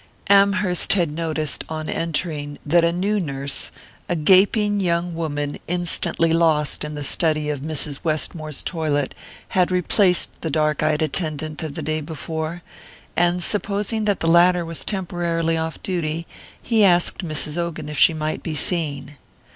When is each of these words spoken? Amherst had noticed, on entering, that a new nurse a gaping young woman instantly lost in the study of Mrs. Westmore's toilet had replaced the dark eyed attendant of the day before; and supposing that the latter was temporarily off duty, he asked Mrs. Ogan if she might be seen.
Amherst 0.31 0.93
had 0.93 1.11
noticed, 1.11 1.63
on 1.69 1.87
entering, 1.87 2.57
that 2.65 2.83
a 2.83 2.91
new 2.91 3.19
nurse 3.19 3.71
a 4.09 4.15
gaping 4.15 4.79
young 4.79 5.13
woman 5.13 5.59
instantly 5.67 6.33
lost 6.33 6.83
in 6.83 6.95
the 6.95 7.03
study 7.03 7.51
of 7.51 7.59
Mrs. 7.61 7.99
Westmore's 8.03 8.63
toilet 8.63 9.13
had 9.49 9.69
replaced 9.69 10.41
the 10.41 10.49
dark 10.49 10.81
eyed 10.81 11.03
attendant 11.03 11.61
of 11.61 11.75
the 11.75 11.83
day 11.83 12.01
before; 12.01 12.63
and 13.15 13.43
supposing 13.43 14.05
that 14.05 14.21
the 14.21 14.27
latter 14.27 14.65
was 14.65 14.83
temporarily 14.83 15.55
off 15.55 15.79
duty, 15.83 16.25
he 16.59 16.83
asked 16.83 17.23
Mrs. 17.23 17.59
Ogan 17.59 17.87
if 17.87 17.99
she 17.99 18.15
might 18.15 18.41
be 18.41 18.55
seen. 18.55 19.17